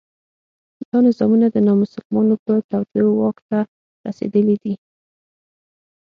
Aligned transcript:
دا 0.89 0.97
نظامونه 1.07 1.47
د 1.51 1.57
نامسلمانو 1.67 2.35
په 2.45 2.53
توطیو 2.69 3.07
واک 3.19 3.37
ته 3.49 3.59
رسېدلي 4.05 4.55
دي. 4.63 4.73